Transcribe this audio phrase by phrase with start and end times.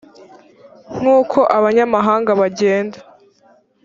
[0.97, 2.97] nk uko abanyamahanga bagenda